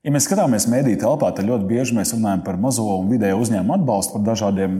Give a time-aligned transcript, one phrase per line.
[0.00, 3.74] Ja mēs skatāmies mediju telpā, tad ļoti bieži mēs runājam par mazo un vidējo uzņēmumu
[3.74, 4.76] atbalstu, par dažādiem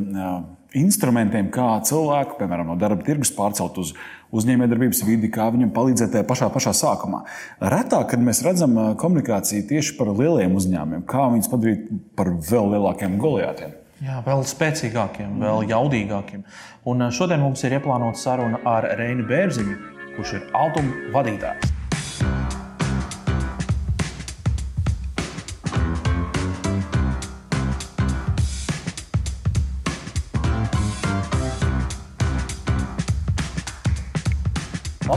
[0.81, 3.91] instrumentiem, kā cilvēku, piemēram, no darba tirgus pārcelt uz
[4.33, 7.21] uzņēmējdarbības vidi, kā viņam palīdzēt tajā pašā, pašā sākumā.
[7.61, 13.19] Retāk, kad mēs redzam komunikāciju tieši par lieliem uzņēmumiem, kā viņus padarīt par vēl lielākiem
[13.21, 13.75] goliātiem.
[14.01, 16.47] Jā, vēl spēcīgākiem, vēl jaudīgākiem.
[16.89, 19.77] Un šodien mums ir ieplānota saruna ar Reinu Bērziņu,
[20.17, 21.80] kurš ir Altuma vadītājs.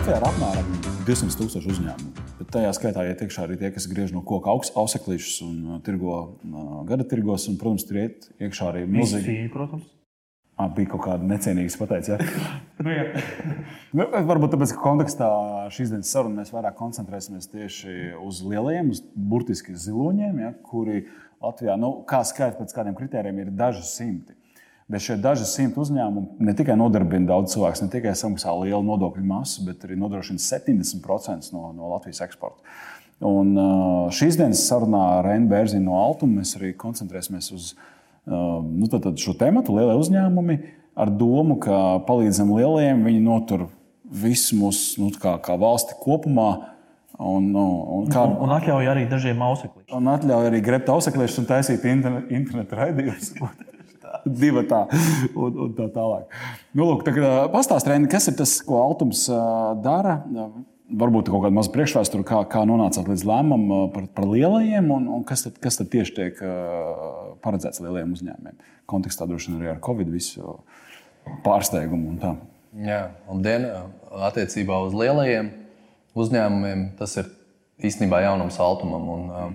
[0.03, 0.71] Latvijā ir apmēram
[1.07, 2.23] 200 tūkstoši uzņēmumu.
[2.35, 6.17] Bet tajā skaitā iet iekšā arī tie, kas griež no koka auseklīšus un uh, tirgo
[6.17, 7.45] uh, gada tirgos.
[7.47, 9.45] Un, protams, tur iet iekšā arī milzīgi.
[9.53, 9.85] Protams.
[10.59, 12.17] À, bija kaut kāda necēnīga pateica.
[12.19, 12.51] Ja?
[12.83, 12.97] nu,
[14.01, 15.31] nu, varbūt tāpēc, ka kontekstā
[15.71, 21.05] šīs dienas sarunā mēs vairāk koncentrēsimies tieši uz lielajiem, uz burtiski ziloņiem, ja, kuri
[21.39, 24.35] Latvijā, nu, kā skaitīt pēc kādiem kritērijiem, ir daži simti.
[24.91, 29.23] Bet šie daži simti uzņēmumi ne tikai nodarbina daudz cilvēku, ne tikai samaksā lielu nodokļu
[29.25, 32.59] masu, bet arī nodrošina 70% no, no Latvijas eksporta.
[33.23, 33.55] Un
[34.11, 37.71] šīs dienas sarunā ar Rēnu Bērziņu no Altuma mēs arī koncentrēsimies uz
[38.27, 40.59] nu, tad, tad šo tēmu, lielie uzņēmumi,
[40.99, 43.67] ar domu, ka palīdzam lielajiem, viņi notur
[44.03, 46.51] visu mūsu nu, kā, kā valsti kopumā.
[47.23, 47.63] Un, nu,
[47.99, 49.93] un, kā, un, un atļauj arī dažiem auseklīšiem.
[49.95, 53.35] Un atļauj arī grebt auseklīšus un taisīt internetu raidījumus.
[54.25, 54.83] divi tā,
[55.35, 56.37] un, un tā tālāk.
[56.73, 59.25] Nu, lūk, tā, pastāstiet, kas ir tas, ko Altums
[59.83, 60.19] dara.
[60.93, 65.23] Varbūt kaut kāda maza priekšvēsture, kā, kā nonācāt līdz lēmumam par, par lielajiem, un, un
[65.25, 66.41] kas, tad, kas tad tieši tiek
[67.43, 68.59] paredzēts lielajiem uzņēmumiem.
[68.91, 70.59] Kontekstā droši vien arī ar Covid visu
[71.45, 72.35] pārsteigumu un tā.
[72.83, 73.65] Jā, un dien,
[74.29, 75.49] attiecībā uz lielajiem
[76.19, 77.31] uzņēmumiem tas ir
[77.81, 79.09] īstenībā jaunums Altumam.
[79.15, 79.51] Un, Eh,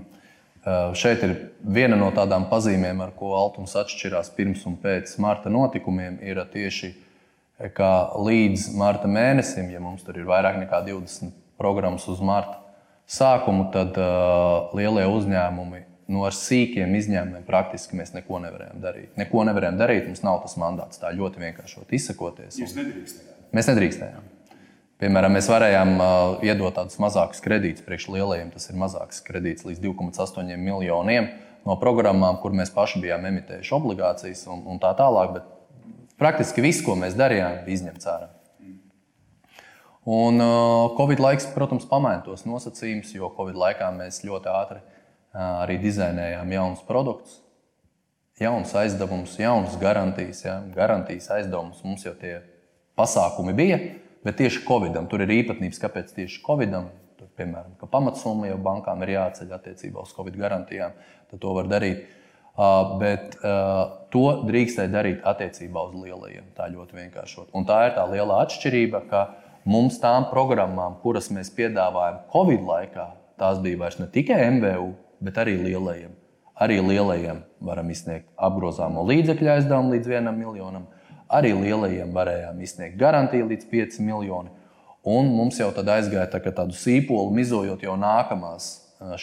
[0.98, 6.19] šeit ir viena no tādām pazīmēm, ar ko Altums atšķirās pirms un pēc marta notikumiem,
[6.25, 7.83] ir tieši eh,
[8.28, 12.59] līdz marta mēnesim, ja mums tur ir vairāk nekā 20 programmas uz marta
[13.09, 15.81] sākumu, tad uh, lielie uzņēmumi
[16.12, 19.14] no ar sīkiem izņēmumiem praktiski mēs neko nevarējām darīt.
[19.20, 22.60] Neko nevarējām darīt, mums nav tas mandāts tā ļoti vienkāršot izsakoties.
[22.60, 23.48] Jūs nedrīkstējāt?
[23.56, 24.28] Mēs nedrīkstējām.
[24.98, 28.48] Piemēram, mēs varējām uh, iedot tādus mazākus kredītus priekš lielajiem.
[28.50, 31.28] Tas ir mazāks kredīts līdz 2,8 miljoniem
[31.69, 35.37] no programmām, kur mēs paši bijām emitējuši obligācijas un, un tā tālāk.
[35.37, 38.26] Bet praktiski viss, ko mēs darījām, bija izņemts ārā.
[40.08, 45.62] Un uh, Covid laiks, protams, pamaina tos nosacījumus, jo Covid laikā mēs ļoti ātri uh,
[45.62, 47.38] arī dizainējām jaunus produktus,
[48.42, 50.42] jaunus aizdevumus, jaunas garantijas.
[50.42, 50.58] Ja?
[50.75, 52.41] Garantijas aizdevumus mums jau tie
[52.98, 53.82] pasākumi bija.
[54.28, 56.91] Bet tieši Covidam tur ir īpatnības, kāpēc tieši Covidam.
[57.16, 60.99] Tur, piemēram, ka pamatsumma jau bankām ir jāceļ attiecībā uz Covid garantijām,
[61.31, 62.03] tad to var darīt.
[62.59, 66.50] Uh, bet uh, to drīkstēja darīt attiecībā uz lielajiem.
[66.59, 67.49] Tā ļoti vienkāršot.
[67.56, 69.22] Un tā ir tā liela atšķirība, ka
[69.65, 73.09] mums tām programmām, kuras mēs piedāvājam Covid laikā,
[73.41, 74.91] tās bija vairs ne tikai MVU,
[75.25, 76.12] bet arī lielajiem.
[76.61, 80.88] Arī lielajiem varam izsniegt apgrozāmo līdzekļu aizdevumu līdz vienam miljonam
[81.28, 84.55] Arī lielajiem varējām izsniegt garantiju līdz 5 miljoniem.
[85.09, 88.71] Un mums jau tad aizgāja tā, tādu sīpolu, mizojot jau nākamās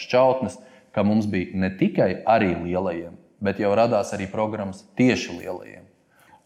[0.00, 0.56] šķautnes,
[0.94, 5.84] ka mums bija ne tikai arī lielajiem, bet jau radās arī programmas tieši lielajiem.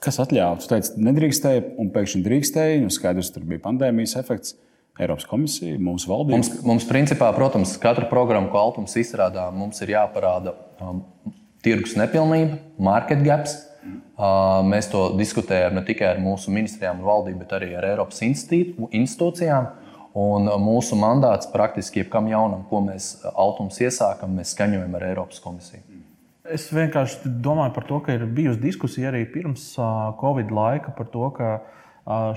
[0.01, 0.57] Kas atļāva?
[0.57, 2.81] Jūs teicāt, nedrīkstēja, un pēkšņi drīkstēja.
[2.83, 4.57] Nu, skaidrs, tur bija pandēmijas efekts.
[5.01, 6.41] Eiropas komisija, mūsu valdība.
[6.41, 11.05] Mums, mums principā, protams, katra programma, ko Altums izstrādā, mums ir jāparāda um,
[11.65, 13.55] tirgus nepilnība, market gaps,
[14.21, 19.71] Mēs to diskutējam ne tikai ar mūsu ministrijām un valdību, bet arī ar Eiropas institūcijām.
[20.21, 25.85] Un mūsu mandāts praktiski jebkam jaunam, ko mēs Altums iesākam, mēs skaņojam ar Eiropas komisiju.
[26.51, 29.71] Es vienkārši domāju par to, ka ir bijusi diskusija arī pirms
[30.21, 31.53] Covid laika par to, ka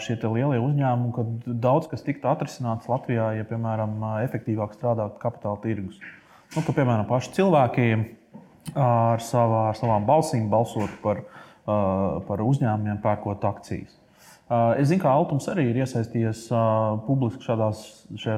[0.05, 5.97] šie lielie uzņēmumi, ka daudz kas tiktu atrisināts Latvijā, ja, piemēram, efektīvāk strādātu kapitāla tirgus.
[6.53, 7.87] Nu, ka, piemēram, paši cilvēki
[8.77, 13.99] ar, savā, ar savām balsīm balsot par Uh, par uzņēmumiem pērkot akcijas.
[14.43, 17.83] Uh, es zinu, ka Altums arī ir iesaistījies uh, publiski šādās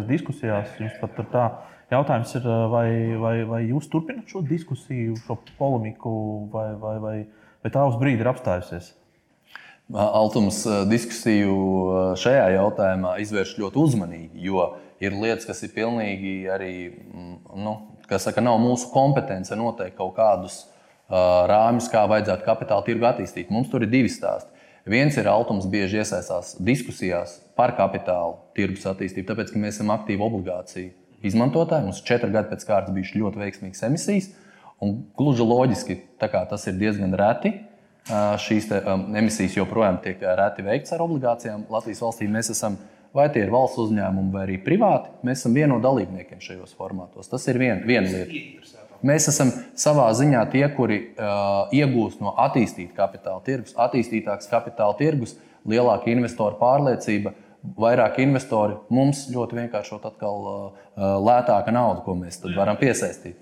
[0.07, 0.75] diskusijās.
[0.79, 1.45] Jums pat ir tā
[1.91, 2.89] jautājums, ir, vai,
[3.21, 6.13] vai, vai jūs turpināt šo diskusiju, šo polemiku,
[6.53, 7.15] vai, vai, vai,
[7.65, 8.93] vai tā uz brīdi ir apstājusies?
[9.93, 11.57] Altums diskusiju
[12.17, 14.63] šajā jautājumā izvērš ļoti uzmanīgi, jo
[15.03, 17.75] ir lietas, kas ir pilnīgi arī, mm, nu,
[18.09, 20.63] kas saka, nav mūsu kompetence noteikt kaut kādus
[21.09, 23.51] rāmjus, kā vajadzētu kapitāla tirgu attīstīt.
[23.53, 24.51] Mums tur ir divi stāsti.
[24.89, 30.21] Viens ir Altums bieži iesaistās diskusijās par kapitāla tirgus attīstību, tāpēc, ka mēs esam aktīvi
[30.21, 30.91] obligāciju
[31.25, 31.87] izmantotāji.
[31.87, 34.29] Mums četri gadi pēc kārtas bijušas ļoti veiksmīgas emisijas.
[34.83, 37.55] Un gluži loģiski, tas ir diezgan reti.
[38.45, 41.65] Šīs te, um, emisijas joprojām tiek reti veikts ar obligācijām.
[41.73, 42.77] Latvijas valstī mēs esam
[43.15, 45.13] vai tie ir valsts uzņēmumi, vai arī privāti.
[45.25, 47.31] Mēs esam viena no dalībniekiem šajos formātos.
[47.31, 48.84] Tas ir vien, viena lieta.
[49.05, 55.35] Mēs esam savā ziņā tie, kuri uh, iegūst no attīstīta kapitāla tirgus, attīstītāks kapitāla tirgus,
[55.67, 57.33] lielāka investoru pārliecība,
[57.79, 58.77] vairāk investori.
[58.93, 60.85] Mums ļoti vienkāršot atkal uh,
[61.25, 63.41] lētāka nauda, ko mēs varam piesaistīt.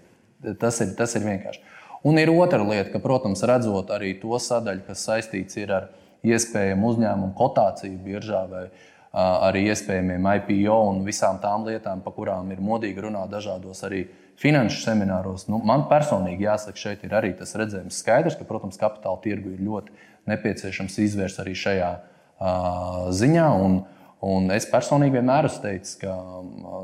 [0.60, 1.62] Tas ir, tas ir vienkārši.
[2.04, 5.92] Un ir otra lieta, ka, protams, redzot arī to sadaļu, kas saistīts ar
[6.24, 8.66] iespējamu uzņēmumu kotāciju biržā vai
[9.14, 14.08] arī iespējamiem IPO un visām tām lietām, par kurām ir modīgi runāt dažādos arī
[14.42, 15.48] finanšu semināros.
[15.52, 19.64] Nu, man personīgi jāsaka, šeit ir arī tas redzējums skaidrs, ka, protams, kapitāla tirgu ir
[19.64, 19.94] ļoti
[20.32, 23.50] nepieciešams izvērst arī šajā uh, ziņā.
[23.66, 23.84] Un,
[24.24, 26.14] Un es personīgi vienmēr esmu teicis, ka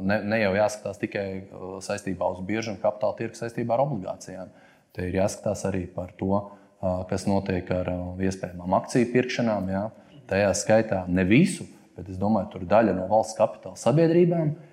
[0.03, 1.27] ne, ne jau jāskatās tikai
[1.85, 4.49] saistībā uz biežu un kapitāla tirgu saistībā ar obligācijām.
[4.91, 6.41] Te ir jāskatās arī par to,
[7.07, 7.93] kas notiek ar
[8.27, 9.71] iespējamām akciju pirkšanām.
[9.71, 9.85] Jā.
[10.27, 11.63] Tajā skaitā ne visu,
[11.95, 14.68] bet es domāju, tur daļa no valsts kapitāla sabiedrībām ir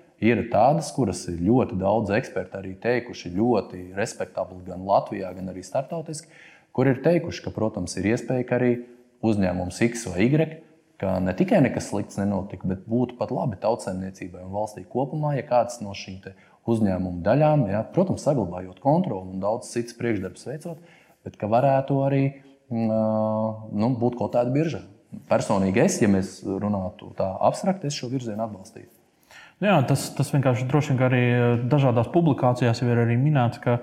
[0.51, 6.31] tādas, kuras ir ļoti daudz eksperti arī teikuši, ļoti respektabli gan Latvijā, gan arī startautiski,
[6.73, 8.71] kur ir teikuši, ka, protams, ir iespēja, ka arī
[9.25, 10.63] uzņēmums X vai Y
[10.97, 15.45] ka ne tikai nekas slikts nenotika, bet būtu pat labi tautsēmniecībai un valstī kopumā, ja
[15.45, 16.23] kāds no šīm
[16.67, 20.81] uzņēmumu daļām, ja, protams, saglabājot kontroli un daudz citas priekšdarbus veicot,
[21.23, 22.23] bet ka varētu arī
[22.73, 24.81] mm, nu, būt kaut kāda birža.
[25.29, 28.96] Personīgi es, ja mēs runātu tā abstrakti, es šo virzienu atbalstītu.
[29.63, 31.21] Jā, tas, tas vienkārši droši vien arī
[31.69, 33.79] dažādās publikācijās jau ir arī minēts, ka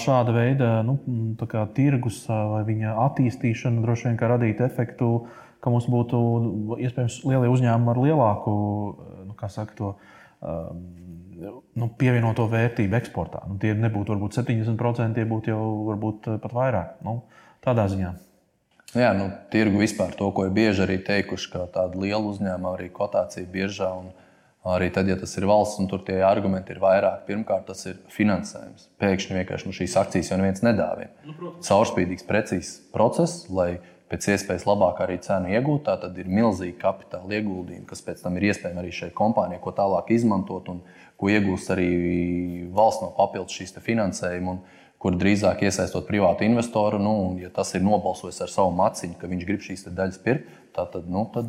[0.00, 0.96] šāda veida nu,
[1.76, 5.10] tirgus vai viņa attīstīšana droši vien radītu efektu
[5.62, 6.18] ka mums būtu
[6.82, 8.52] iespējams lielie uzņēmumi ar lielāku
[9.28, 9.92] nu, saka, to,
[10.42, 10.82] um,
[11.78, 13.44] nu, pievienoto vērtību eksportā.
[13.50, 15.62] Nu, tie nebūtu varbūt 70%, tie būtu jau
[15.92, 16.98] varbūt pat vairāk.
[17.06, 17.20] Nu,
[17.64, 18.12] tādā ziņā.
[18.98, 22.90] Jā, nu, tirgu vispār to, ko ir bieži arī teikuši, ka tāda liela uzņēmuma arī
[22.92, 23.92] kotācija biežā.
[24.62, 27.96] Arī tad, ja tas ir valsts, un tur tie argumenti ir vairāk, pirmkārt, tas ir
[28.14, 28.86] finansējums.
[29.02, 31.10] Pēkšņi vienkārši nu, šīs akcijas jau neviens nedāvina.
[31.26, 33.80] Nu, Caurspīdīgs, precīzs process, lai
[34.12, 35.82] pēc iespējas labāk arī cenu iegūt.
[35.88, 39.72] Tā tad ir milzīgi kapitāla ieguldījumi, kas pēc tam ir iespējami arī šai kompānijai, ko
[39.74, 40.84] tālāk izmantot un
[41.18, 41.90] ko iegūst arī
[42.76, 44.60] valsts no papildus šīs finansējuma.
[45.02, 49.26] Kur drīzāk iesaistot privātu investoru, nu, un, ja tas ir nobalsojis ar savu maciņu, ka
[49.26, 51.48] viņš grib šīs daļas pirkt, tad, nu, tad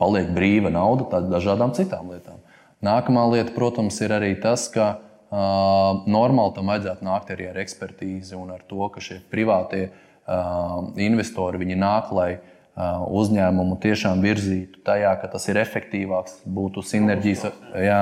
[0.00, 2.40] paliek brīva nauda dažādām citām lietām.
[2.84, 8.38] Nākamā lieta, protams, ir arī tas, ka uh, normāli tam vajadzētu nākt arī ar ekspertīzi
[8.38, 12.32] un ar to, ka šie privātie uh, investori nāk, lai
[12.80, 17.42] uzņēmumu tiešām virzītu tajā, ka tas ir efektīvāks, būtu sinerģijas,
[17.76, 17.98] jā,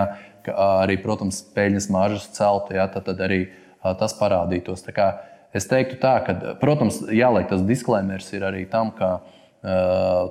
[0.55, 3.41] arī, protams, peļņas maržas celtu, jā, tad, tad arī
[3.99, 4.85] tas parādītos.
[5.57, 9.38] Es teiktu, tā, ka, protams, jāliek tas disklēmers ir arī tam, ka uh,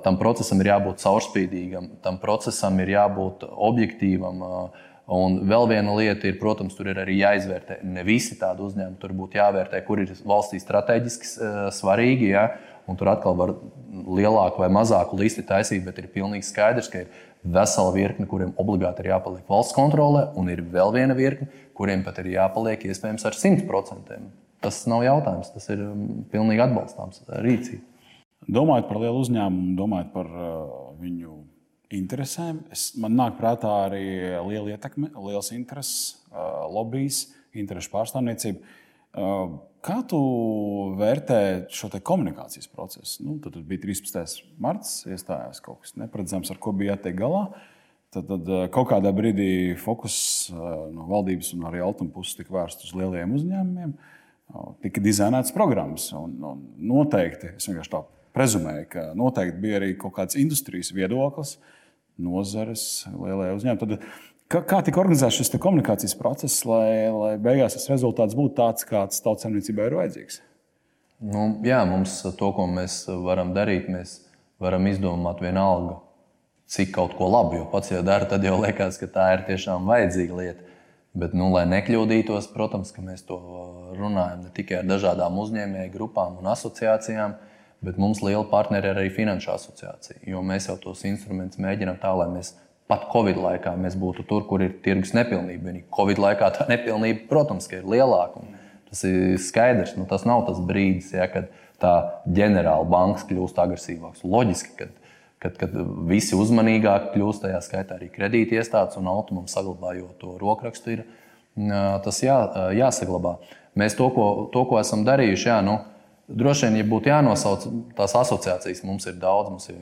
[0.04, 4.44] tam procesam ir jābūt caurspīdīgam, tam procesam ir jābūt objektīvam.
[4.44, 7.78] Uh, Un vēl viena lieta ir, protams, tur ir arī jāizvērtē.
[7.88, 12.26] Ne visi tādi uzņēmumi tur būtu jāvērtē, kur ir valstī strateģiski uh, svarīgi.
[12.34, 12.42] Ja?
[12.88, 13.54] Un tur atkal var
[13.88, 17.24] lielāku vai mazāku listi taisīt, bet ir pilnīgi skaidrs, ka ir
[17.56, 21.48] vesela virkne, kuriem obligāti ir jāpaliek valsts kontrolē, un ir vēl viena virkne,
[21.78, 24.20] kuriem pat ir jāpaliek iespējams ar 100%.
[24.64, 27.84] Tas nav jautājums, tas ir um, pilnīgi atbalstāms rīcība.
[28.48, 31.36] Domājot par lielu uzņēmumu, domājot par uh, viņu
[31.94, 32.62] interesēm.
[32.72, 34.04] Es, man nāk prātā arī
[34.48, 36.18] liela ietekme, liels intereses,
[36.72, 37.26] lobbyis,
[37.56, 38.76] interesu pārstāvniecība.
[39.84, 40.18] Kā tu
[40.98, 41.40] vērtē
[41.72, 43.22] šo komunikācijas procesu?
[43.24, 44.44] Nu, tad bija 13.
[44.60, 47.46] marts, iestājās kaut kas neparedzams, ar ko bija jātiek galā.
[48.12, 50.18] Tad, tad kaut kādā brīdī fokus
[50.52, 53.96] no valdības un arī Altuma puses tika vērsts uz lieliem uzņēmumiem.
[54.84, 56.08] Tika dizainētas programmas.
[56.16, 58.04] Un, un noteikti, es vienkārši tā
[58.38, 61.56] prezumēju, ka noteikti bija arī kaut kāds industrijas viedoklis,
[62.22, 63.80] nozares, lielie uzņēmumi.
[63.82, 64.06] Tad,
[64.50, 69.24] kā, kā tika organizēts šis komunikācijas process, lai, lai beigās tas rezultāts būtu tāds, kāds
[69.26, 70.40] tautsēmniecībai ir vajadzīgs?
[71.18, 74.20] Nu, jā, mums to, ko mēs varam darīt, mēs
[74.62, 75.98] varam izdomāt vienalga,
[76.70, 77.58] cik kaut ko labu.
[77.58, 80.66] Jo pats jau dara, tad jau liekas, ka tā ir tiešām vajadzīga lieta.
[81.18, 83.38] Bet, nu, lai nekļūdītos, protams, mēs to
[83.98, 87.34] runājam ne tikai ar dažādām uzņēmēju grupām un asociācijām,
[87.84, 92.10] Bet mums liela partneri ir arī Finanšu asociācija, jo mēs jau tos instrumentus mēģinām tā,
[92.18, 92.56] lai mēs
[92.90, 95.76] pat Covid laikā mēs būtu tur, kur ir tirgus nepilnība.
[95.94, 98.42] Covid laikā tā nepilnība, protams, ir lielāka.
[98.88, 99.94] Tas ir skaidrs.
[99.98, 101.94] Nu, tas nav tas brīdis, ja, kad tā
[102.26, 104.24] ģenerāla banka kļūst agresīvāks.
[104.26, 104.88] Loģiski, ka
[105.42, 105.74] kad, kad
[106.08, 111.04] visi uzmanīgāk kļūst, tajā skaitā arī kredīti iestādes un automam saglabājot to rokrakstu, ir
[112.04, 112.38] tas jā,
[112.76, 113.36] jāsaglabā.
[113.78, 115.78] Mēs to, ko, to, ko esam darījuši, jā, nu,
[116.28, 117.66] droši vien, ja būtu jānosauc
[117.96, 119.80] tās asociācijas, mums ir daudz, mums ir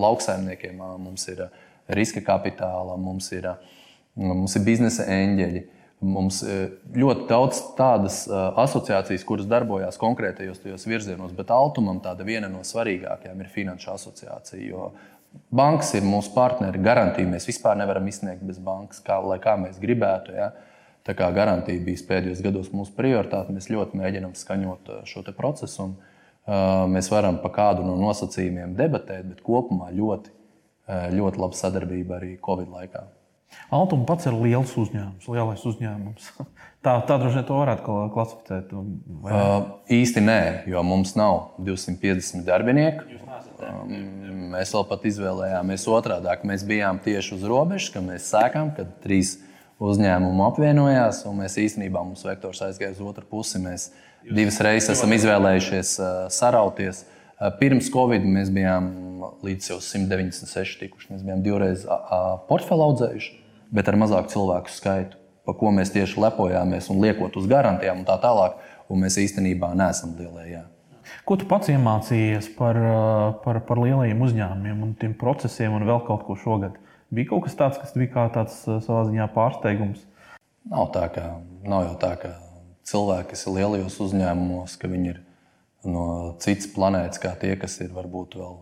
[0.00, 1.44] lauksaimniekiem, mums ir
[1.90, 3.50] riska kapitāla, mums ir,
[4.14, 5.66] mums ir biznesa eņģeļi.
[6.00, 6.38] Mums
[6.96, 13.42] ļoti daudz tādas asociācijas, kuras darbojas konkrētajos tajos virzienos, bet Altumam tāda viena no svarīgākajām
[13.42, 14.62] ir Finanšu asociācija.
[14.64, 14.88] Jo
[15.52, 19.76] bankas ir mūsu partneri, garantija mēs vispār nevaram izsniegt bez bankas, kā, lai kā mēs
[19.82, 20.32] gribētu.
[20.40, 20.50] Ja.
[21.06, 25.86] Tā kā garantija bija pēdējos gados mūsu prioritāte, mēs ļoti mēģinām skaņot šo procesu.
[25.86, 26.10] Un, uh,
[26.90, 30.36] mēs varam par kādu no nosacījumiem debatēt, bet kopumā ļoti,
[30.90, 33.06] ļoti laba sadarbība arī Covid laikā.
[33.70, 36.30] Altuma pats ir liels uzņēmums, lielais uzņēmums.
[36.84, 38.70] Tā, tā droši vien to varētu klasificēt.
[39.20, 39.32] Vai?
[39.36, 40.40] Uh, īsti nē,
[40.72, 43.04] jo mums nav 250 darbinieku.
[43.60, 43.90] Um,
[44.54, 46.32] mēs vēl pat izvēlējāmies otrādi.
[46.48, 49.34] Mēs bijām tieši uz robežas, kad mēs sākām, kad trīs
[49.80, 51.24] uzņēmumi apvienojās.
[51.36, 53.60] Mēs īstenībā mums vektors aizgāja uz otru pusi.
[53.62, 53.90] Mēs
[54.28, 57.04] divas reizes esam izvēlējušies uh, sarauties.
[57.40, 58.90] Uh, pirms Covid mēs bijām
[59.44, 61.14] līdz 196 tikuši.
[61.14, 61.86] Mēs bijām divreiz
[62.48, 63.40] portfeli audzējuši
[63.74, 68.08] bet ar mazāku cilvēku skaitu, par ko mēs tieši lepojāmies un liekot uz garantijām un
[68.08, 68.58] tā tālāk.
[68.90, 70.64] Un mēs īstenībā neesam lielajā.
[71.22, 72.74] Ko tu pats iemācījies par,
[73.44, 76.74] par, par lielajiem uzņēmumiem un tiem procesiem un vēl kaut ko šogad?
[77.10, 80.04] Bija kaut kas tāds, kas bija kā tāds savā ziņā pārsteigums.
[80.70, 81.24] Nav, tā, ka,
[81.66, 82.34] nav jau tā, ka
[82.86, 85.20] cilvēki, kas ir lielajos uzņēmumos, ka viņi ir
[85.90, 86.04] no
[86.42, 88.60] citas planētas, kā tie, kas ir varbūt vēl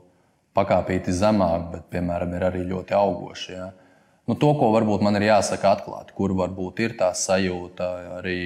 [0.57, 3.53] pakāpīti zemāk, bet, piemēram, ir arī ļoti augoši.
[3.53, 3.71] Ja?
[4.29, 8.39] Nu, to, ko varbūt man ir jāsaka atklāti, kur varbūt ir tā sajūta arī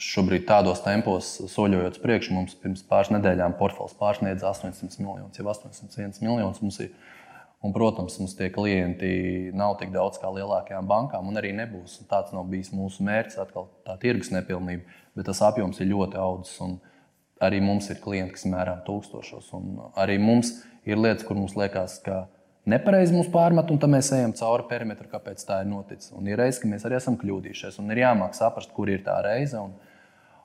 [0.00, 5.48] šobrīd tādos tempos, soļojot uz priekšu, mums pirms pāris nedēļām portfels pārsniedz 800 miljonus, jau
[5.52, 6.92] 801 miljonus mums ir.
[7.66, 11.96] Un, protams, mums tie klienti nav tik daudz kā lielākajām bankām, un arī nebūs.
[12.02, 14.86] Un tāds nav bijis mūsu mērķis, atkal tā tirgus nepilnība,
[15.18, 16.60] bet tas apjoms ir ļoti audzis.
[17.42, 19.50] Arī mums ir klienti, kas mērām tūkstošos.
[19.98, 20.52] Arī mums
[20.86, 22.22] ir lietas, kur mums liekas, ka
[22.70, 26.14] nepareizi mums pārmet, un tad mēs ejam cauri perimetru, kāpēc tā ir noticis.
[26.14, 29.18] Un ir reizes, ka mēs arī esam kļūdījušies, un ir jāmāk saprast, kur ir tā
[29.26, 29.58] reize.
[29.58, 29.74] Un,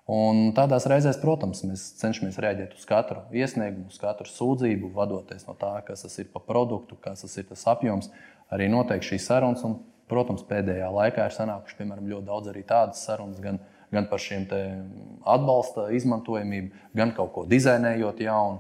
[0.10, 5.56] un tādās reizēs, protams, mēs cenšamies reaģēt uz katru iesniegumu, uz katru sūdzību, vadoties no
[5.60, 8.10] tā, kas tas ir pa produktu, kas tas ir tas apjoms,
[8.52, 9.64] arī noteikti šīs sarunas.
[9.68, 9.80] Un,
[10.12, 13.62] protams, pēdējā laikā ir sanākuši piemēram, ļoti daudz arī tādas sarunas, gan,
[13.96, 14.44] gan par šiem
[15.24, 18.60] atbalsta izmantojamību, gan kaut ko dizainējot jaunu.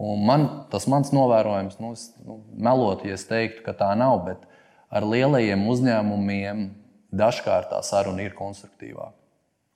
[0.00, 4.22] Un man, tas mans novērojums, nu, es, nu, melot, ja es teiktu, ka tā nav,
[4.24, 4.46] bet
[4.88, 6.70] ar lielajiem uzņēmumiem
[7.12, 9.12] dažkārt tā saruna ir konstruktīvāka.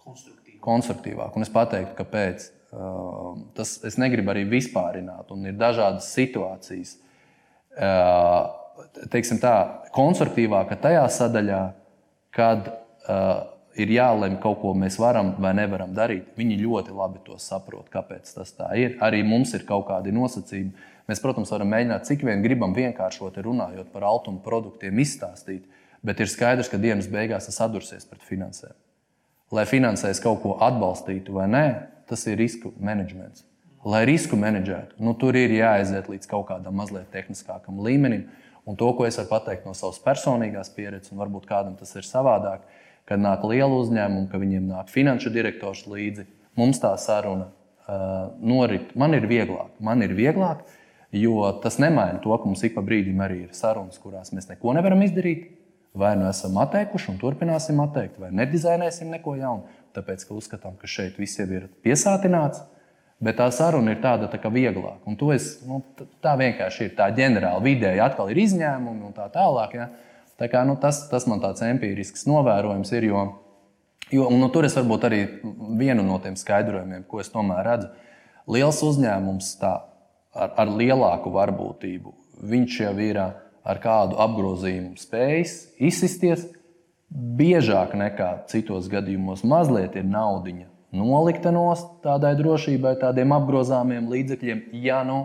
[0.00, 0.43] Konstruktīvāk.
[0.64, 1.36] Konstruktīvāk.
[1.36, 2.50] Un es pateiktu, kāpēc.
[2.74, 6.96] Uh, tas es negribu arī vispārināt, un ir dažādas situācijas.
[7.74, 8.50] Uh,
[9.12, 9.54] teiksim tā,
[9.94, 11.60] konstruktīvāka tajā sadaļā,
[12.34, 13.44] kad uh,
[13.78, 16.32] ir jālemj kaut ko mēs varam vai nevaram darīt.
[16.38, 18.98] Viņi ļoti labi to saprot, kāpēc tas tā ir.
[19.04, 20.90] Arī mums ir kaut kādi nosacījumi.
[21.10, 25.66] Mēs, protams, varam mēģināt, cik vien gribam vienkāršot, runājot par altuma produktiem, izstāstīt,
[26.04, 28.72] bet ir skaidrs, ka dienas beigās tas sadursies pret finansēm.
[29.54, 31.64] Lai finansēs kaut ko atbalstītu vai nē,
[32.10, 33.44] tas ir risku menedžments.
[33.84, 38.24] Lai risku menedžētu, nu, tur ir jāaiziet līdz kaut kādam mazliet tehniskākam līmenim.
[38.64, 42.06] Un to, ko es varu pateikt no savas personīgās pieredzes, un varbūt kādam tas ir
[42.08, 42.64] savādāk,
[43.04, 46.24] kad nāk liela uzņēmuma, ka viņiem nāk finanšu direktors līdzi.
[46.56, 48.94] Mums tā saruna uh, norit.
[48.96, 50.64] Man ir vieglāk, man ir vieglāk,
[51.14, 54.74] jo tas nemaina to, ka mums ik pa brīdim arī ir sarunas, kurās mēs neko
[54.78, 55.50] nevaram izdarīt.
[55.94, 60.90] Vai nu esam atteikuši un turpināsim atteikt, vai nedizainēsim neko jaunu, tāpēc ka uzskatām, ka
[60.90, 62.64] šeit viss jau ir piesātināts.
[63.22, 64.98] Bet tā saruna ir tāda tā vieglāka.
[65.06, 65.78] Un es, nu,
[66.20, 68.02] tā vienkārši ir tā ģenerāla vidēji.
[68.02, 69.76] Atkal ir izņēmumi un tā tālāk.
[69.78, 69.86] Ja?
[70.40, 73.06] Tā kā, nu, tas, tas man tāds empirisks novērojums ir.
[73.12, 73.22] Jo,
[74.10, 75.22] jo, un, nu, tur es varbūt arī
[75.78, 77.92] vienu no tiem skaidrojumiem, ko es tomēr redzu.
[78.50, 79.76] Liels uzņēmums tā,
[80.34, 82.12] ar, ar lielāku varbūtību,
[82.50, 83.22] viņš jau ir
[83.64, 86.44] ar kādu apgrozījumu spējis izsisties
[87.10, 89.44] biežāk nekā citos gadījumos.
[89.46, 94.62] Mazliet ir naudiņa nolikta nost tādai drošībai, tādiem apgrozāmiem līdzekļiem.
[94.84, 95.24] Ja nu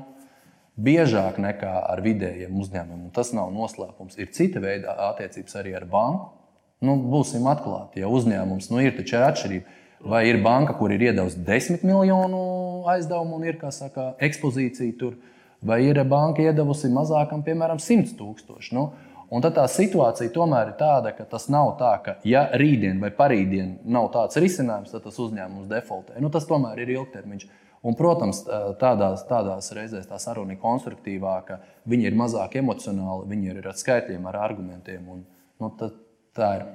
[0.79, 3.07] biežāk nekā ar vidējiem uzņēmumiem.
[3.09, 4.17] Un tas nav noslēpums.
[4.19, 6.31] Ir cita veida attiecības arī ar banku.
[6.79, 9.77] Nu, būsim atklāti, ja uzņēmums nu, ir taču ir atšķirība.
[10.07, 12.39] Vai ir banka, kur ir iedavusi 10 miljonu
[12.87, 15.17] aizdevumu un ir saka, ekspozīcija tur,
[15.65, 18.75] vai ir banka iedavusi mazākam, piemēram, 100 tūkstoši.
[18.77, 18.89] Nu,
[19.29, 23.11] Un tad tā situācija tomēr ir tāda, ka tas nav tā, ka ja rītdien vai
[23.13, 26.15] parītdien nav tāds risinājums, tad tas uzņēmums defaultē.
[26.23, 27.45] Nu, tas tomēr ir ilgtermiņš.
[27.85, 28.41] Un, protams,
[28.81, 34.25] tādās, tādās reizēs tā saruna ir konstruktīvāka, viņi ir mazāk emocionāli, viņi ir ar skaitļiem,
[34.27, 35.05] ar argumentiem.
[35.13, 35.21] Un,
[35.61, 35.91] nu, tā,
[36.35, 36.65] tā ir.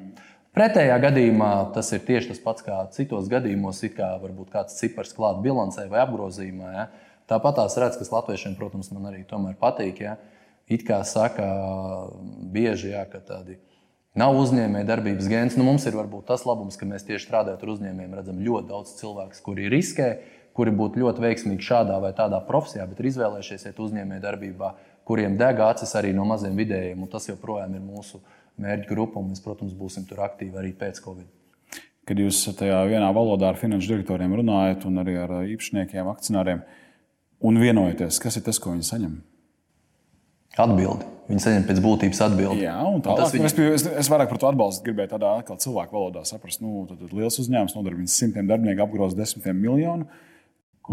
[0.55, 5.11] Pretējā gadījumā tas ir tieši tas pats kā citos gadījumos, it kā varbūt kāds cipars
[5.17, 6.71] klāts bilancē vai apgrozījumā.
[6.73, 6.87] Ja?
[7.31, 9.25] Tāpat tās redz, kas latviešiem, protams, man arī
[9.61, 10.03] patīk.
[10.05, 10.17] Ja?
[10.69, 11.47] It kā saka
[12.53, 13.59] bieži, ja, ka tādi
[14.17, 15.59] nav uzņēmēja darbības gēns.
[15.59, 18.95] Nu, mums ir varbūt tas labums, ka mēs tieši strādājot ar uzņēmējiem, redzam ļoti daudz
[19.01, 20.09] cilvēku, kuri riskē,
[20.55, 24.75] kuri būtu ļoti veiksmīgi šādā vai tādā profesijā, bet ir izvēlējušies iet uzņēmēja darbībā,
[25.09, 27.03] kuriem deg acis arī no maziem vidējiem.
[27.13, 28.23] Tas joprojām ir mūsu
[28.63, 31.27] mērķu grupa, un mēs, protams, būsim tur aktīvi arī pēc Covid.
[32.05, 36.61] Kad jūs tajā vienā valodā ar finanšu direktoriem runājat, un arī ar īpašniekiem, akcionāriem,
[37.45, 39.17] un vienojaties, kas ir tas, ko viņi saņem?
[40.65, 41.11] Atbildi.
[41.25, 42.67] Viņi saņem pēc būtības atbildi.
[42.67, 43.33] Jā, un tā ir.
[43.33, 43.51] Viņa...
[43.75, 46.61] Es, es vairāk par to atbalstu gribēju tādā kā cilvēku valodā saprast.
[46.61, 50.09] Nu, tad, tad liels uzņēmums nodarbina simtiem darbinieku, apgroz desmitiem miljonu.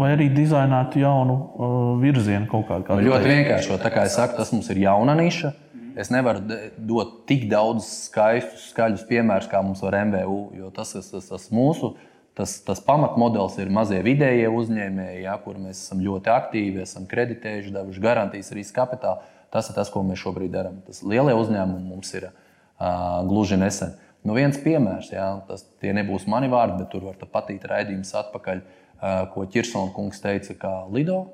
[0.00, 3.02] Vai arī dizainētu jaunu uh, virzienu kaut kādā veidā?
[3.02, 3.76] Nu, ļoti vienkārši.
[3.82, 5.52] Tā kā es saku, tas mums ir jauna niša.
[6.00, 6.40] Es nevaru
[6.80, 10.38] dot tik daudz skaistus, skaļus piemērus, kā mums var MVU.
[10.56, 11.92] Jo tas, tas, tas, tas mūsu
[12.38, 17.74] tas, tas pamatmodelis ir mazie vidējie uzņēmēji, ja, kur mēs esam ļoti aktīvi, esam kreditējuši,
[17.74, 19.24] devuši garantijas riska kapitālu.
[19.52, 20.78] Tas ir tas, ko mēs šobrīd darām.
[20.86, 23.98] Tas lielie uzņēmumi mums ir uh, gluži nesen.
[24.24, 29.18] Nu, viens piemērs, jā, tas nebūs mani vārdi, bet tur var patīt raidījums atpakaļ, uh,
[29.34, 31.26] ko Kirsona kungs teica, kā Lido.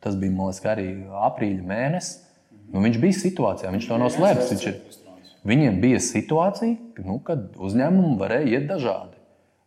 [0.00, 0.88] Tas bija liekas, arī
[1.28, 2.26] aprīļa mēnesis.
[2.70, 4.50] Nu, viņš bija situācijā, viņš to nav slēpis.
[4.54, 4.76] Viņš ir,
[5.46, 9.19] viņiem bija situācija, nu, kad uzņēmumi varēja iet dažādi.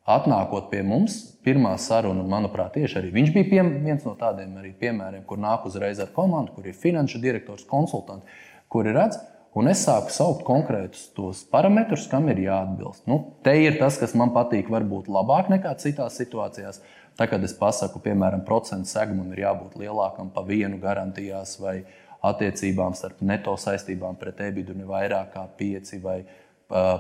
[0.04, 1.14] Atnākot pie mums,
[1.48, 6.02] pirmā saruna, manuprāt, tieši arī viņš bija piem, viens no tādiem piemēriem, kur nāk uzreiz
[6.04, 8.28] ar komandu, kur ir finanšu direktors, konsultanti,
[8.68, 9.22] kuri redz,
[9.56, 13.06] un es sāku saukt konkrētus tos parametrus, kam ir jāatbilst.
[13.08, 16.82] Nu, te ir tas, kas man patīk, varbūt labāk nekā citās situācijās.
[17.16, 21.78] Tā, kad es pasaku, piemēram, procentu segumam ir jābūt lielākam pa vienu garantijās vai
[22.24, 26.24] attiecībām starp neto saistībām pret ebidu ne vairāk kā 5 vai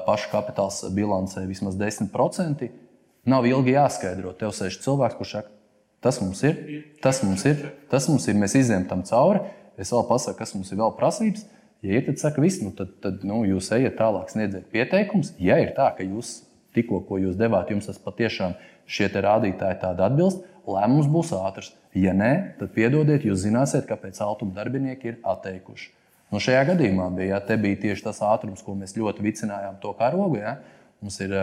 [0.07, 2.69] pašu kapitāls bilancē vismaz 10%.
[3.29, 4.33] Nav ilgi jāskaidro.
[4.35, 5.51] Tev sēž cilvēks, kurš saka,
[6.03, 6.57] tas mums ir,
[7.03, 9.45] tas mums ir, tas mums ir, mēs izējām tam cauri.
[9.79, 11.45] Es vēl pasaku, kas mums ir vēl prasības.
[11.83, 15.33] Ja ir, tad saka, viss, nu, tad, tad nu, jūs ejat tālāk, sniedziet pieteikumus.
[15.41, 16.41] Ja ir tā, ka jūs
[16.75, 18.55] tikko, ko jūs devāt, jums tas patiešām
[18.89, 21.73] šie rādītāji tādi atbilst, lēmums būs ātrs.
[21.95, 25.91] Ja nē, tad piedodiet, jūs zināsiet, kāpēc automašīnu darbinieki ir atteikuši.
[26.33, 30.39] Nu, šajā gadījumā bija, ja, bija tieši tas ātrums, ko mēs ļoti vicinājām to karogu.
[30.39, 30.55] Ja.
[31.03, 31.35] Mums ir,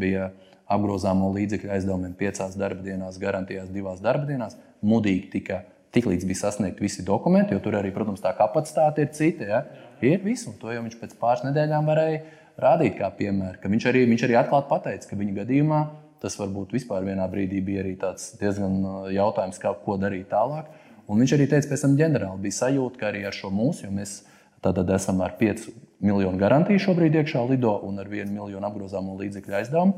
[0.00, 0.30] bija
[0.70, 4.58] apgrozāmo līdzekļu aizdevumiem piecās darbdienās, garantijās divās darbdienās.
[4.86, 5.62] Mudīgi tika
[5.94, 9.48] tiklīdz bija sasniegti visi dokumenti, jo tur arī, protams, tā kapacitāte ir cita.
[9.48, 9.64] Ja?
[10.06, 12.22] Ir viss, un to jau viņš pēc pāris nedēļām varēja
[12.60, 13.58] rādīt kā piemēru.
[13.74, 15.80] Viņš arī, viņš arī atklāti pateica, ka viņa gadījumā
[16.20, 20.68] Tas varbūt vispār vienā brīdī bija arī diezgan uh, jautājums, kā, ko darīt tālāk.
[21.10, 23.94] Un viņš arī teica, pēc tam ģenerāli bija sajūta, ka arī ar šo mūsu, jo
[23.94, 24.18] mēs
[24.62, 25.70] tātad esam ar 5
[26.04, 29.96] miljonu garantiju šobrīd iekšā lido un ar 1 miljonu apgrozāmo līdzekļu aizdevumu.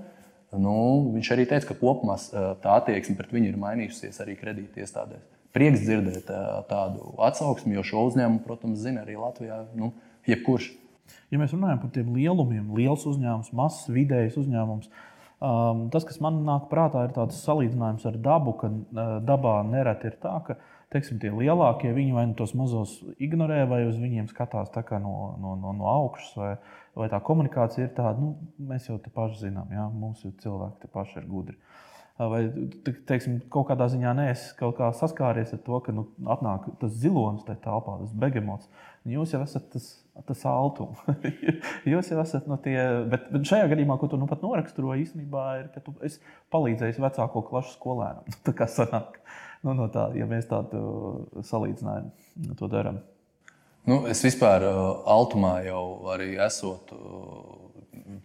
[0.52, 0.74] Nu,
[1.14, 5.22] viņš arī teica, ka kopumā uh, tā attieksme pret viņu ir mainījusies arī kredīti iestādēs.
[5.56, 9.92] Prieks dzirdēt uh, tādu atsauksmi, jo šo uzņēmumu, protams, zina arī Latvijā nu,
[10.28, 10.72] jebkurš.
[11.32, 14.92] Ja mēs runājam par tiem lielumiem, liels uzņēmums, mazs, vidējs uzņēmums,
[15.42, 20.06] Um, tas, kas man nāk prātā, ir tāds salīdzinājums ar dabu, ka uh, dabā nereti
[20.12, 20.54] ir tā, ka
[20.92, 25.56] teiksim, tie lielākie viņi vai nu tos mazos ignorē, vai uz viņiem skatās no, no,
[25.56, 26.52] no, no augšas, vai,
[26.98, 28.36] vai tā komunikācija ir tāda, nu,
[28.68, 31.56] mēs jau te paši zinām, jā, mūsu cilvēki te paši ir gudri.
[31.56, 31.82] Uh,
[32.18, 32.42] vai
[33.08, 37.44] teiksim, kaut kādā ziņā neesmu kaut kā saskāries ar to, ka nu, atnāk tas zilonis
[37.46, 38.68] tajā telpā, tas begemots.
[39.08, 39.88] Jūs jau esat tas
[40.28, 41.00] tas altums.
[41.88, 42.76] Jūs jau esat no tie,
[43.08, 46.20] bet, bet šajā gadījumā, ko tu nu pat noraksturoji, īstenībā ir, ka tu esi
[46.52, 48.28] palīdzējis vecāko klašu skolēnam.
[48.46, 49.16] Tā kā sanāk,
[49.62, 50.82] nu, no tā, ja mēs tādu
[51.48, 53.00] salīdzinājumu to darām.
[53.88, 57.48] Nu, es vispār uh, Altumā jau arī esot uh,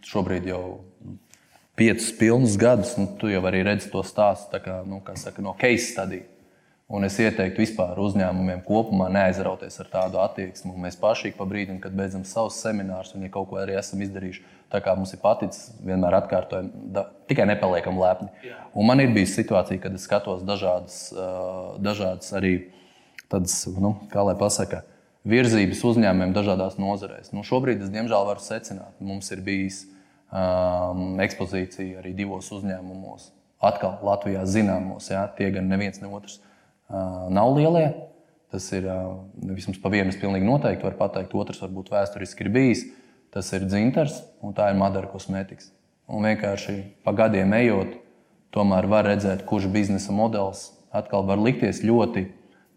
[0.06, 0.62] šobrīd jau
[1.78, 2.94] piecus pilnus gadus.
[2.98, 6.37] Nu, tu jau arī redzi to stāstu kā, nu, saka, no case stadijas.
[6.88, 10.70] Un es ieteiktu vispār uzņēmumiem kopumā neaizrauties ar tādu attieksmi.
[10.80, 14.40] Mēs paši pa brīdim, kad beidzam savus seminārus, un ja kaut ko arī esam izdarījuši,
[14.72, 18.30] tā kā mums ir paticis, vienmēr atkārtojam, da, tikai nepaliekam lepni.
[18.72, 20.96] Un man ir bijusi situācija, kad es skatos dažādas,
[21.84, 22.54] dažādas arī
[23.28, 24.80] tādas, nu, kā lai pasaka,
[25.28, 27.34] virzības uzņēmumiem dažādās nozarēs.
[27.36, 29.82] Nu, šobrīd es diemžēl varu secināt, mums ir bijis
[30.32, 33.34] um, ekspozīcija arī divos uzņēmumos.
[33.60, 36.40] Atkal Latvijā zināmos, ja, tie gan neviens ne otrs
[36.88, 37.88] nav lielie.
[38.48, 38.86] Tas ir
[39.44, 42.86] vismaz pa vienu, es pilnīgi noteikti varu pateikt, otrs varbūt vēsturiski ir bijis.
[43.34, 45.68] Tas ir dzintars un tā ir Madara kosmētikas.
[46.08, 47.98] Un vienkārši pa gadiem ejot,
[48.56, 52.24] tomēr var redzēt, kurš biznesa modelis atkal var likties ļoti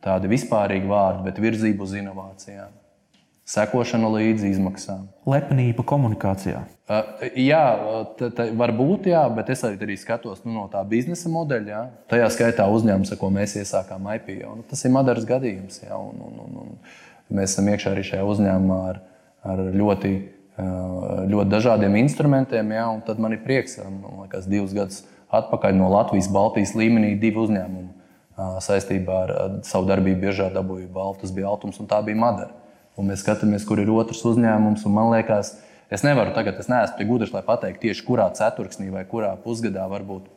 [0.04, 2.81] tādi vispārīgi vārdi, bet virzību uz inovācijām.
[3.52, 5.08] Sekošana līdzi izmaksām.
[5.28, 6.62] Lepnība komunikācijā.
[6.88, 7.64] Uh, jā,
[8.20, 11.72] tā, tā var būt, jā, bet es arī skatos nu, no tā biznesa modeļa.
[11.74, 11.82] Jā.
[12.14, 14.54] Tajā skaitā uzņēmums, ko mēs iesākām IPO.
[14.60, 15.82] Nu, tas ir Madaras gadījums.
[15.84, 19.02] Jā, un, un, un, un mēs esam iekšā arī šajā uzņēmumā ar,
[19.52, 20.14] ar ļoti,
[21.36, 22.72] ļoti dažādiem instrumentiem.
[22.78, 23.76] Jā, tad man ir prieks,
[24.32, 28.00] ka divus gadus atpakaļ no Latvijas, Baltijas līmenī divi uzņēmumi
[28.64, 29.38] saistībā ar
[29.68, 31.20] savu darbību biežā dabūju balvu.
[31.26, 32.61] Tas bija Altums un tā bija Madara.
[33.00, 34.84] Un mēs skatāmies, kur ir otrs uzņēmums.
[34.92, 35.56] Man liekas,
[35.94, 39.88] es nevaru tagad, es neesmu tik gudrs, lai pateiktu tieši kurā ceturksnī vai kurā pusgadā
[39.92, 40.28] varbūt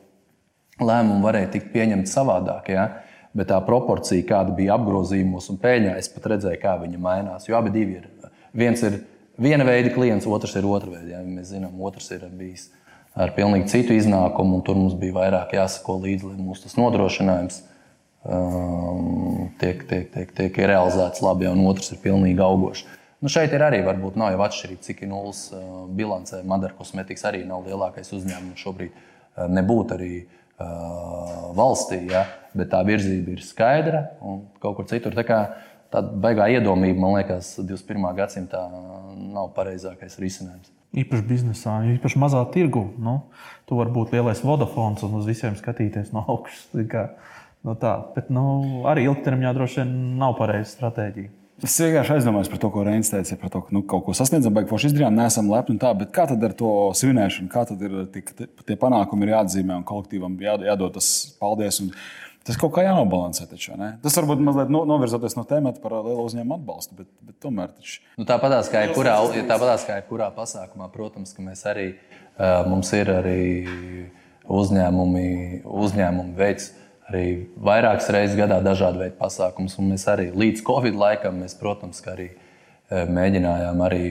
[0.82, 2.70] lēmumi varēja tikt pieņemti savādāk.
[2.74, 2.86] Ja?
[3.34, 7.48] Bet tā proporcija, kāda bija apgrozījumos un peļņā, es pat redzēju, kā viņa mainās.
[7.48, 8.06] Jo abi ir.
[8.54, 9.00] Viens ir
[9.38, 11.18] viena veida klients, otrs ir otra veida.
[11.18, 11.22] Ja?
[11.26, 12.70] Mēs zinām, otrs ir bijis
[13.14, 17.60] ar pilnīgi citu iznākumu, un tur mums bija vairāk jāsako līdzi, lai mūsu nodrošinājums
[18.24, 22.84] um, tiek, tiek, tiek, tiek realizēts labi, un otrs ir pilnīgi augošs.
[23.24, 26.42] Nu, šeit ir arī varbūt nav jau atšķirība, cik ir nulles uh, bilancē.
[26.48, 28.92] Madara kosmetikas arī nav lielākais uzņēmums šobrīd.
[28.92, 32.26] Uh, nebūtu arī uh, valstī, ja?
[32.54, 35.16] bet tā virzība ir skaidra un kaut kur citur.
[35.16, 35.40] Tā kā,
[35.94, 38.10] tāda baigā iedomība, man liekas, 21.
[38.18, 38.60] gadsimtā
[39.34, 40.70] nav pareizākais risinājums.
[40.94, 42.84] Īpaši biznesā, īpaši mazā tirgu.
[43.02, 43.16] Nu,
[43.66, 46.68] tu vari būt lielais vodafons un uz visiem skatīties no augšas.
[47.64, 48.44] Nu tā, bet nu,
[48.90, 51.32] arī ilgtermiņā droši vien nav pareiza stratēģija.
[51.64, 54.52] Es vienkārši aizdomājos par to, ko Reinis teica, par to, ka nu, kaut ko sasniedzam,
[54.56, 55.78] bet ko izdarījām, neesam lepni.
[55.80, 58.34] Tā, bet kā tad ar to svinēšanu, kā tad ir tik,
[58.66, 61.08] tie panākumi ir jāatzīmē un kolektīvam jādod tas
[61.40, 61.80] paldies.
[61.84, 61.94] Un,
[62.44, 63.46] Tas kaut kā jānobalansē.
[63.48, 63.72] Taču,
[64.04, 67.70] tas varbūt mazliet novirzoties no tēmata par lielu uzņēmumu atbalstu, bet, bet tomēr.
[67.72, 68.02] Taču...
[68.20, 69.14] Nu, tāpatās kā jebkurā,
[69.48, 71.86] kā jebkurā pasākumā, protams, ka mēs arī,
[72.68, 73.40] mums ir arī
[74.44, 75.24] uzņēmumi,
[75.64, 76.74] uzņēmumi veids
[77.10, 77.24] arī
[77.60, 79.76] vairākas reizes gadā dažādu veidu pasākumus.
[79.82, 82.36] Mēs arī līdz Covid laikam, mēs, protams, arī e,
[83.16, 84.02] mēģinājām arī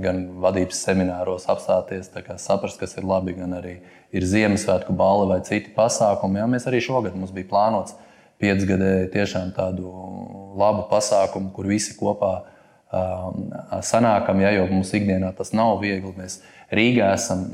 [0.00, 3.78] gan vadības semināros apstāties, saprast, kas ir labi, gan arī
[4.12, 6.40] ir Ziemassvētku balva vai citi pasākumi.
[6.40, 7.98] Jā, mēs arī šogad mums bija plānots
[8.40, 9.90] piecgadēji tiešām tādu
[10.56, 12.40] labu pasākumu, kur visi kopā
[13.86, 16.10] sanākam, ja, jo mums ikdienā tas nav viegli.
[16.16, 16.40] Mēs
[16.74, 17.44] Rīgā esam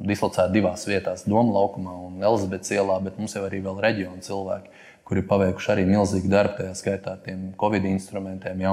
[0.00, 4.72] dislocēti divās vietās, Doma laukumā un Elizabetes ielā, bet mums jau arī ir reģiona cilvēki,
[5.10, 8.62] kuri paveikuši arī milzīgu darbu, tajā skaitā ar tiem Covid instrumentiem.
[8.62, 8.72] Ja,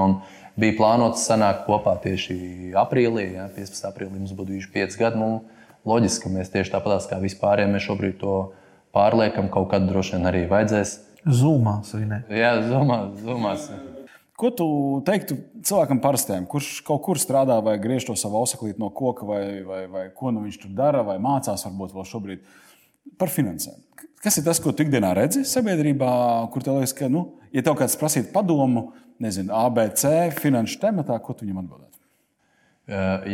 [0.56, 3.90] bija plānots sanākt kopā tieši aprīlī, ja, 15.
[3.90, 5.20] aprīlī mums būtu bijuši 5 gadi.
[5.20, 5.42] Nu,
[5.88, 8.38] loģiski, ka mēs tieši tāpat kā vispār, ja mēs šobrīd to
[8.94, 10.96] pārliekam, kaut kad droši vien arī vajadzēs.
[11.28, 12.24] Zumās, vai ne?
[12.32, 13.14] Jā, zumās.
[13.20, 13.70] zumās.
[14.38, 14.66] Ko tu
[15.02, 15.34] teiktu
[15.66, 19.80] cilvēkam parastajam, kurš kaut kur strādā vai griež to savu ausaklīti no koka, vai, vai,
[19.90, 22.44] vai ko nu viņš tur dara, vai mācās varbūt vēl šobrīd
[23.18, 23.80] par finansēm?
[24.22, 26.12] Kas ir tas, ko tu ikdienā redzi sabiedrībā,
[26.54, 27.24] kur tev liekas, ka, nu,
[27.54, 31.94] ja tev kāds prasītu padomu, nezinu, ABC finanšu tematā, ko tu viņam atbildētu?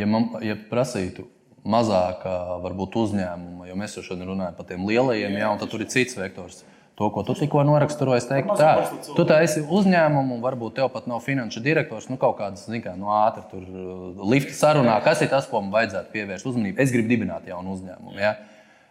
[0.00, 1.26] Ja man ja prasītu
[1.68, 2.24] mazāk,
[2.64, 5.92] varbūt uzņēmumu, jo mēs jau šodien runājam par tiem lielajiem, jā, un tad tur ir
[5.92, 6.64] cits vektors
[6.94, 8.22] to, ko tu tikko noraksturoji.
[8.22, 8.72] Es teiktu, tā,
[9.16, 12.82] tu tā esi uzņēmumu, un varbūt tev pat nav finanšu direktors, nu kaut kādas, zin,
[12.84, 16.82] kā, nu, ātri tur uh, lifta sarunā, kas ir tas, ko man vajadzētu pievērst uzmanību.
[16.84, 18.14] Es gribu dibināt jaunu uzņēmumu.
[18.22, 18.36] Ja?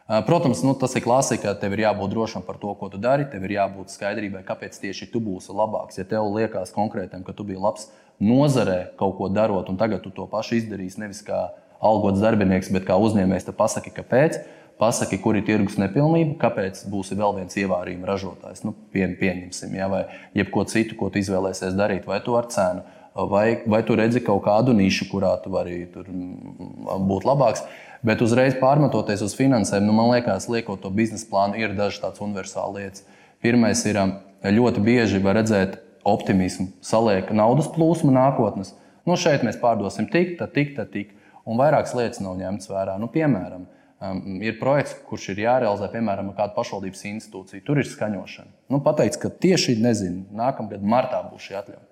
[0.04, 1.56] Uh, protams, nu, tas ir klasika.
[1.60, 3.30] Tev ir jābūt drošam par to, ko tu dari.
[3.32, 6.02] Tev ir jābūt skaidrībai, kāpēc tieši tu būsi labāks.
[6.02, 7.88] Ja tev liekas konkrētam, ka tu biji labs
[8.24, 11.48] nozarē kaut ko darot, un tagad tu to pašu izdarīsi nevis kā
[11.84, 14.38] algots darbinieks, bet kā uzņēmējs, tad pasaki, kāpēc
[14.82, 18.64] pasaki, kur ir tirgus nepilnība, kāpēc būsi vēl viens ievārījuma ražotājs.
[18.66, 20.04] Nu, pien, pieņemsim, ja, vai
[20.38, 22.84] jebko citu, ko tu izvēlēsies darīt, vai to ar cenu,
[23.30, 27.66] vai, vai tu redzi kaut kādu nišu, kurā tu vari mm, būt labāks.
[28.04, 32.24] Bet uzreiz pārmetoties uz finansēm, nu, man liekas, liekot to biznesa plānu, ir dažas tādas
[32.24, 33.06] universālas lietas.
[33.44, 38.74] Pirmais ir um, ļoti bieži redzēt optimismu, saliek naudas plūsmu nākotnes.
[39.08, 41.14] Nu, šeit mēs pārdosim tik, tad tik, tad tik.
[41.48, 42.96] Un vairākas lietas nav ņemtas vērā.
[43.00, 43.66] Nu, piemēram,
[44.04, 47.63] Um, ir projekts, kurš ir jārealizē, piemēram, kāda pašvaldības institūcija.
[47.63, 48.50] Tur ir skaņošana.
[48.74, 51.84] Nu, pateicis, ka tieši nezinu, nākamgad martā būs šī atļauja.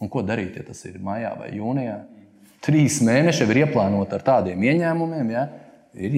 [0.00, 1.98] Un ko darīt, ja tas ir maijā vai jūnijā?
[2.64, 5.32] Trīs mēneši jau ir ieplānoti ar tādiem ieņēmumiem.
[5.34, 5.42] Ja?
[5.98, 6.14] Ir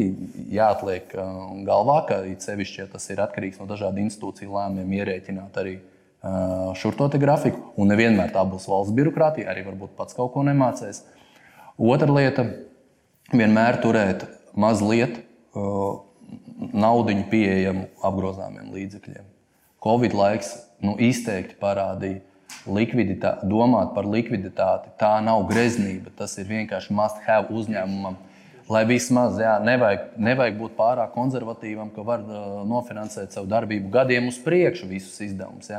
[0.55, 5.73] jāatliek um, galvā, ka sevišķi, ja tas ir atkarīgs no dažādu institūciju lēmumiem, ierēķināt arī
[5.81, 7.73] uh, šo grafiku.
[7.75, 11.03] Un nevienmēr tā būs valsts birokrātija, arī varbūt pats kaut ko nemācēs.
[11.75, 12.47] Otra lieta-
[13.41, 19.27] vienmēr turēt mazliet naudu pieejamu apgrozāmiem līdzekļiem.
[19.81, 20.53] Covid laiks
[20.85, 22.21] nu, izteikti parādīja,
[22.69, 26.13] likviditā, domāt par likviditāti, tā nav greznība.
[26.17, 28.19] Tas ir vienkārši must have uzņēmumam.
[28.71, 34.29] Lai vismaz jā, nevajag, nevajag būt pārāk konservatīvam, ka var uh, nofinansēt savu darbību gadiem
[34.31, 35.73] uz priekšu, visus izdevumus.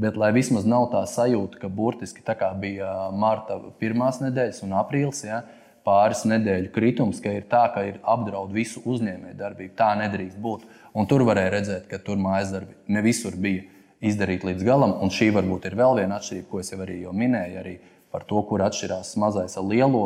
[0.00, 4.76] Bet lai vismaz nav tā sajūta, ka burtiski tā kā bija marta pirmās nedēļas un
[4.78, 5.42] aprīlis, ja?
[5.88, 9.74] Pāris nedēļu kritums, ka ir tā, ka ir apdraud visu uzņēmējdarbību.
[9.78, 10.68] Tā nedrīkst būt.
[10.98, 13.64] Un tur varēja redzēt, ka tur mājas darbi ne visur bija
[14.04, 14.94] izdarīt līdz galam.
[15.02, 17.74] Un šī varbūt ir vēl viena atšķirība, ko es jau arī jau minēju, arī
[18.12, 20.04] par to, kur atšķirās mazais ar lielo.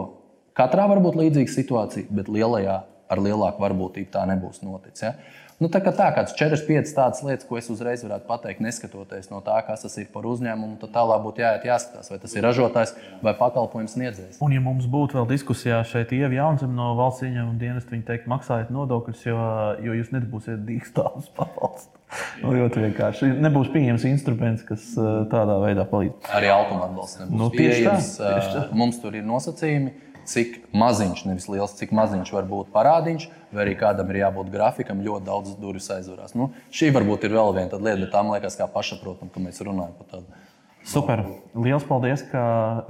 [0.58, 5.04] Katrā var būt līdzīga situācija, bet lielajā ar lielāku varbūtību tā nebūs noticis.
[5.04, 5.14] Ja?
[5.62, 9.28] Nu, tā kā tā, kāds 4, 5 tādas lietas, ko es uzreiz varētu pateikt, neskatoties
[9.30, 12.42] no tā, kas tas ir par uzņēmumu, tad tālāk būtu jāiet, jāskatās, vai tas ir
[12.48, 14.40] ražotājs vai pakalpojums sniedzējs.
[14.42, 18.26] Un, ja mums būtu vēl diskusijā šeit Ieva Jaunzem no valsts ieņēmuma dienesta, viņi teikt,
[18.32, 19.40] maksājiet nodokļus, jo,
[19.86, 22.00] jo jūs nedabūsiet dīkstāvus pabalstu.
[22.42, 23.30] Nu, ļoti vienkārši.
[23.40, 24.90] Nebūs pieejams instruments, kas
[25.32, 26.26] tādā veidā palīdz.
[26.36, 28.10] Arī automāta atbalsts nebūs nu, pieejams.
[28.18, 28.64] Tā, tieši tā.
[28.82, 29.94] Mums tur ir nosacījumi
[30.28, 35.02] cik maziņš, nevis liels, cik maziņš var būt parādiņš, vai arī kādam ir jābūt grafikam,
[35.04, 36.36] ļoti daudz durvis aizvarās.
[36.38, 39.62] Nu, šī varbūt ir vēl viena lieta, bet tā man liekas, kā pašsaprotama, ka mēs
[39.64, 40.42] runājam par tādu.
[40.82, 41.22] Super.
[41.54, 42.42] Lielas paldies, ka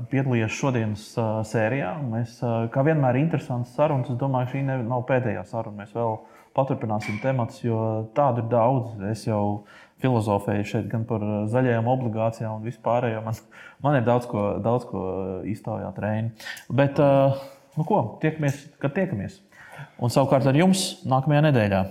[0.09, 1.93] piedalījies šodienas uh, sērijā.
[2.09, 4.09] Mēs, uh, kā vienmēr, ir interesants sarunas.
[4.09, 5.83] Es domāju, šī nav pēdējā saruna.
[5.83, 6.17] Mēs vēl
[6.57, 7.83] paturpināsim tematus, jo
[8.17, 8.97] tādu ir daudz.
[9.13, 9.43] Es jau
[10.03, 13.23] filozofēju šeit gan par zaļajām obligācijām un vispārējo.
[13.25, 13.39] Man,
[13.85, 15.07] man ir daudz ko, daudz ko
[15.49, 16.35] iztaujāt Reini.
[16.71, 17.39] Bet, uh,
[17.79, 19.41] nu ko, tiekamies, kad tiekamies.
[20.03, 21.83] Un savukārt ar jums nākamajā nedēļā.